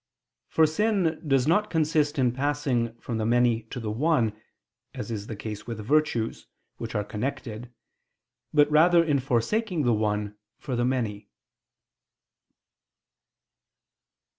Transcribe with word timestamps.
For 0.47 0.65
sin 0.65 1.21
does 1.27 1.45
not 1.47 1.69
consist 1.69 2.17
in 2.17 2.31
passing 2.31 2.97
from 2.97 3.19
the 3.19 3.25
many 3.27 3.61
to 3.69 3.79
the 3.79 3.91
one, 3.91 4.33
as 4.95 5.11
is 5.11 5.27
the 5.27 5.35
case 5.35 5.67
with 5.67 5.77
virtues, 5.85 6.47
which 6.77 6.95
are 6.95 7.03
connected, 7.03 7.71
but 8.51 8.67
rather 8.71 9.03
in 9.03 9.19
forsaking 9.19 9.83
the 9.83 9.93
one 9.93 10.37
for 10.57 10.75
the 10.75 10.85
many. 10.85 11.29